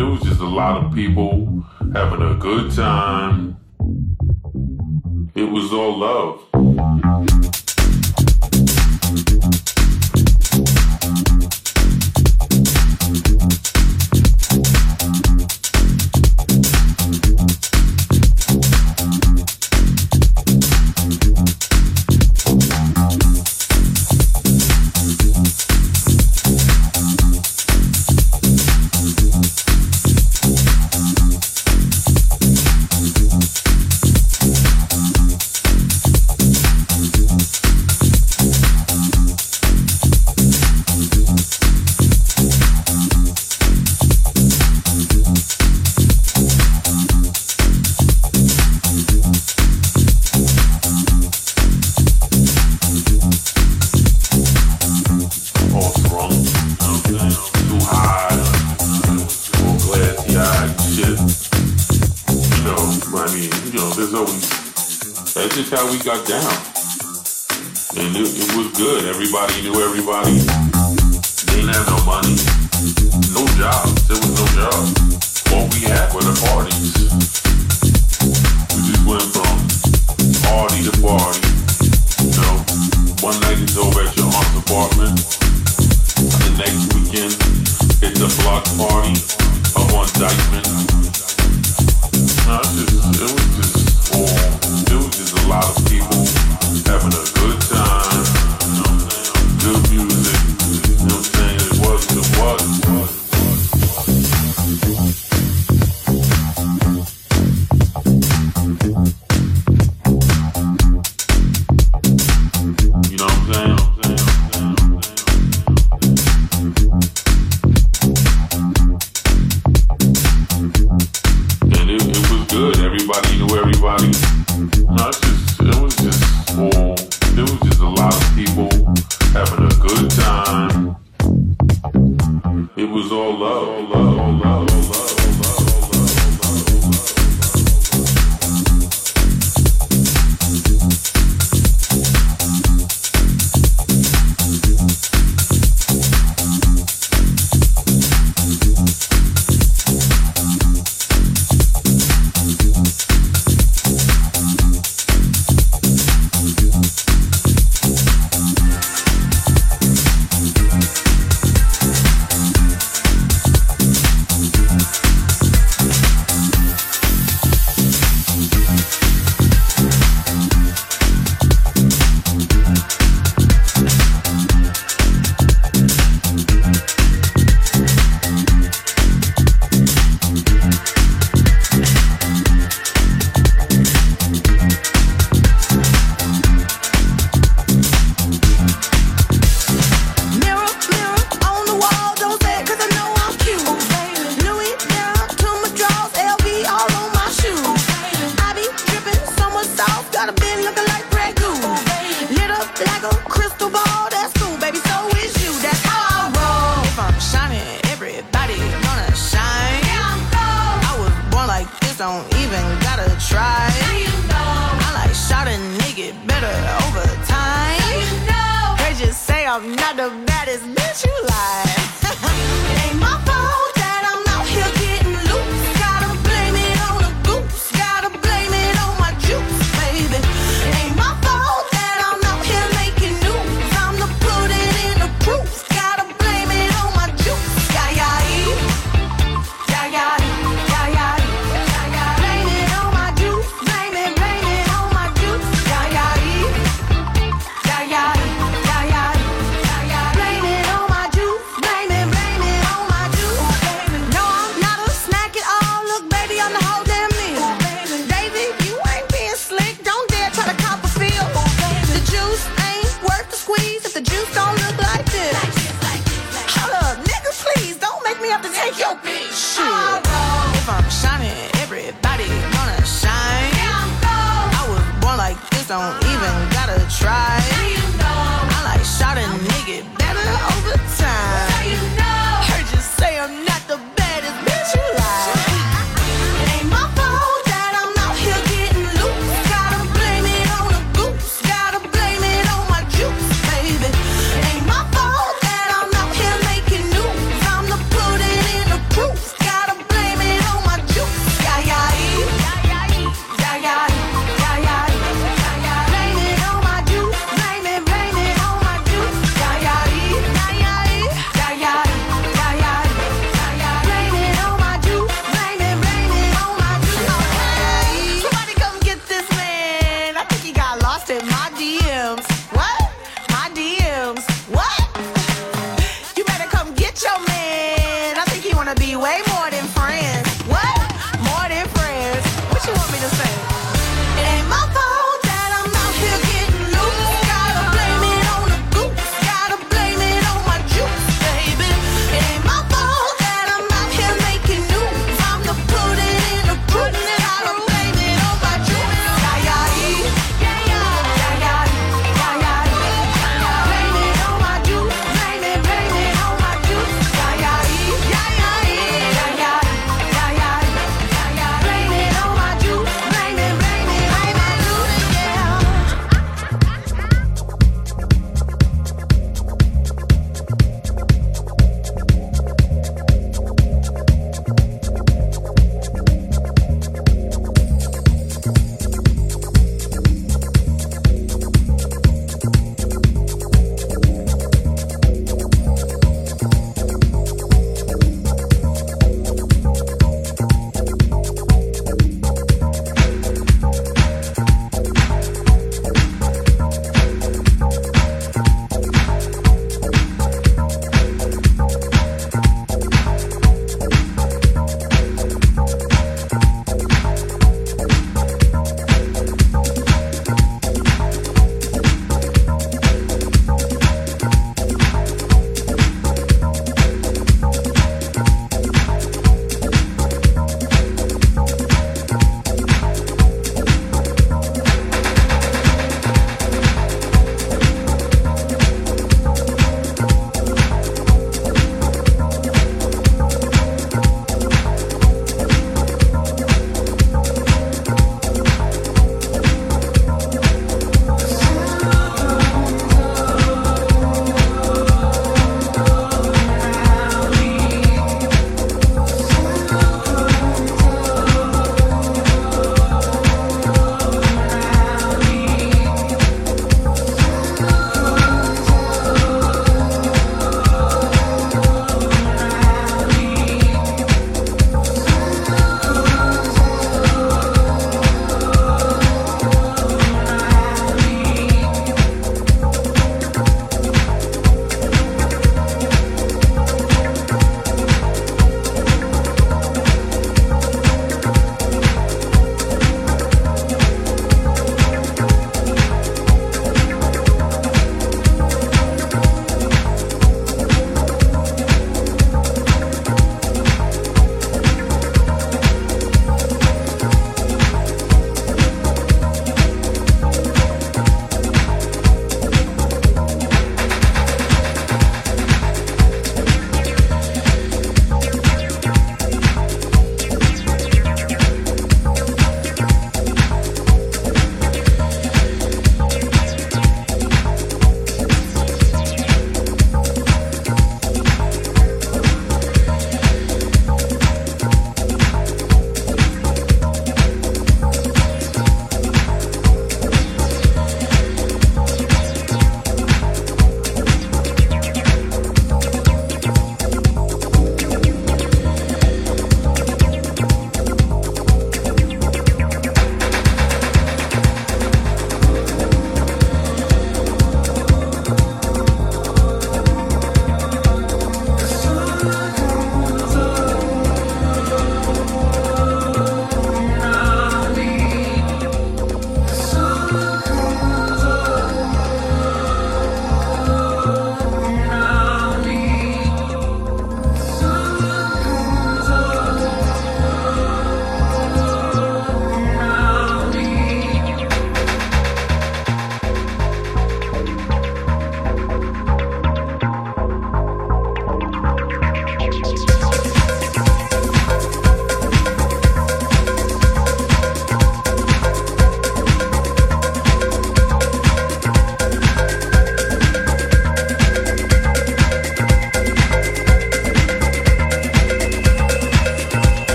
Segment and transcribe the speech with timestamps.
[0.00, 1.62] There was just a lot of people
[1.92, 3.58] having a good time.
[5.34, 7.49] It was all love.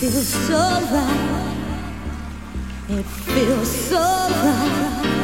[0.00, 1.56] feels so right.
[2.88, 5.19] It feels so right.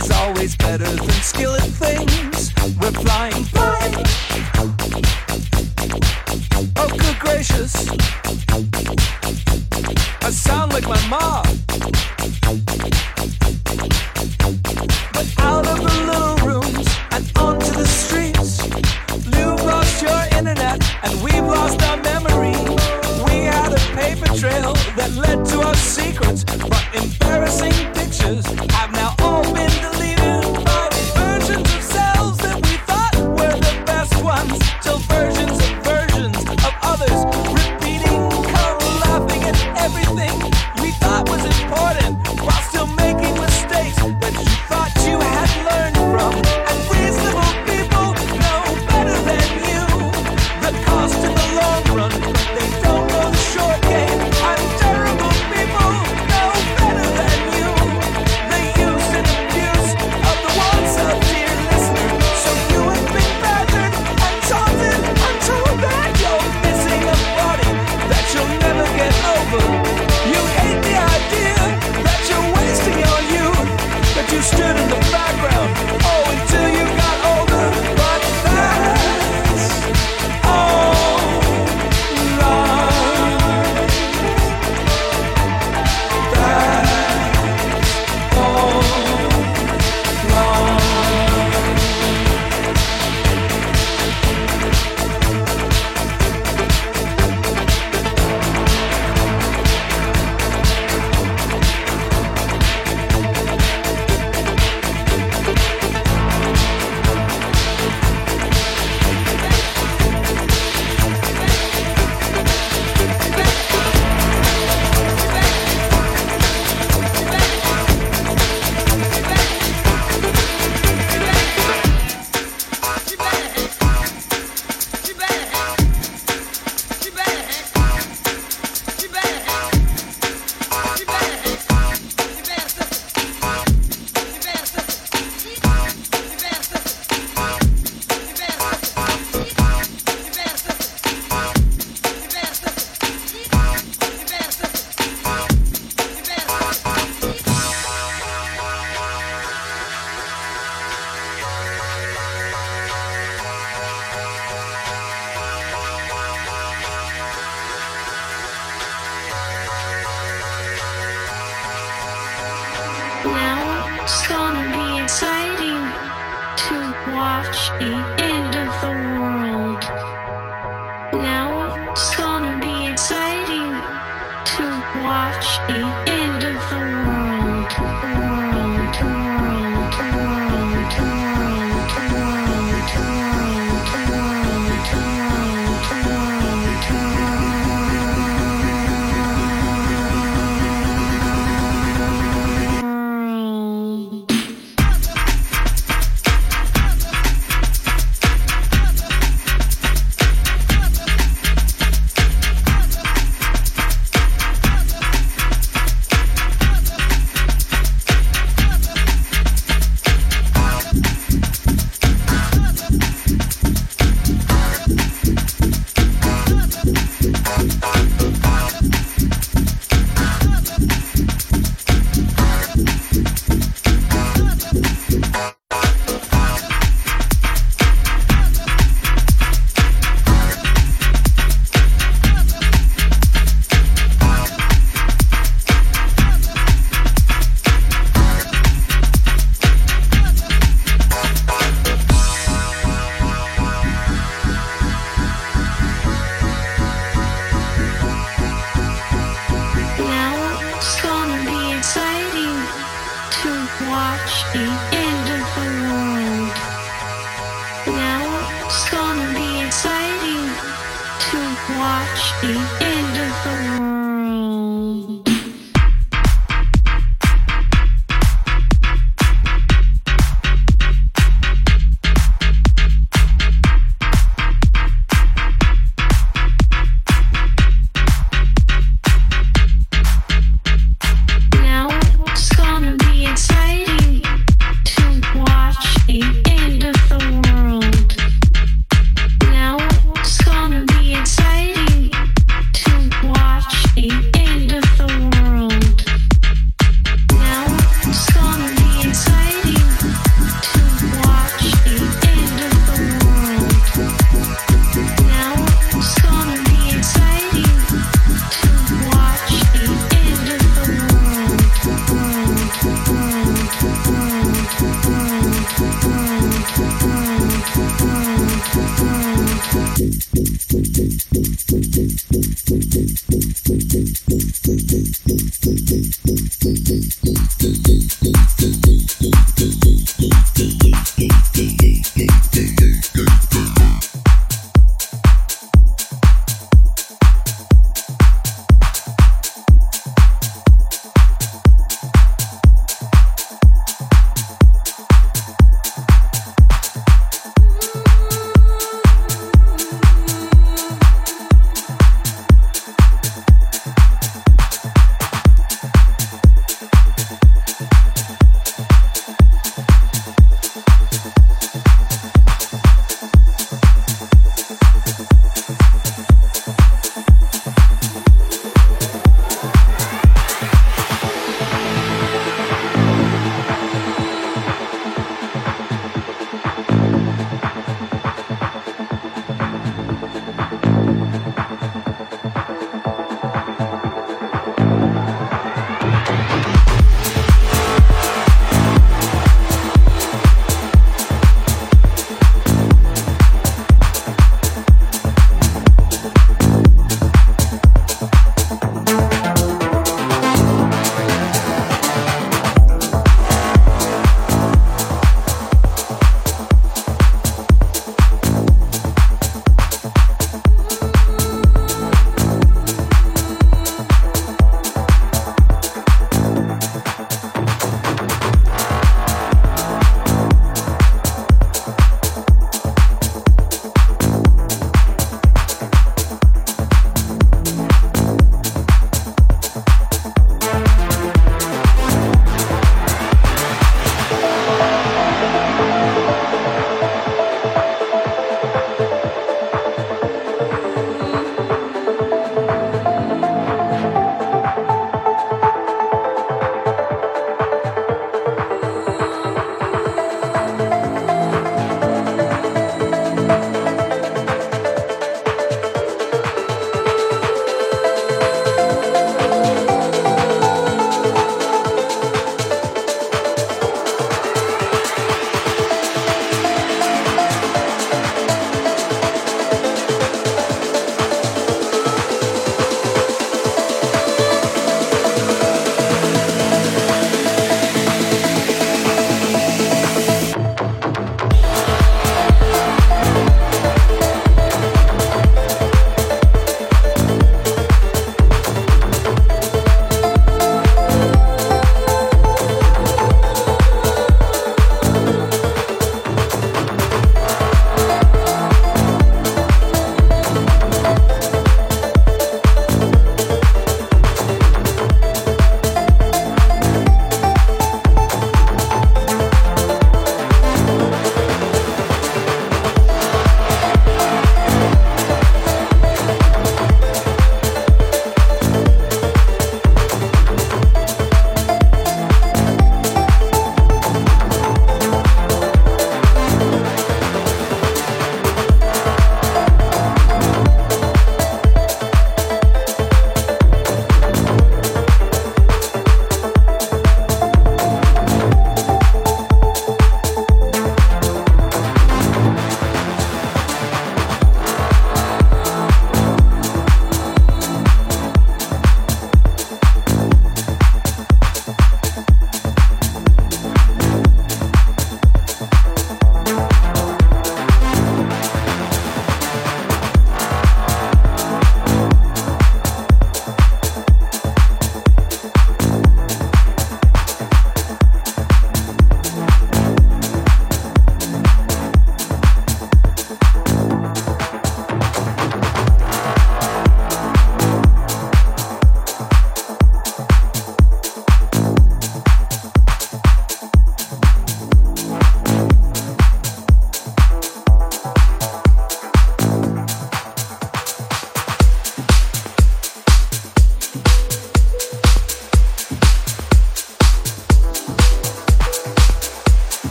[0.00, 2.52] is always better than skill at things.
[2.80, 3.94] We're flying flying.
[6.76, 7.74] Oh, good gracious.
[10.22, 12.21] I sound like my mom.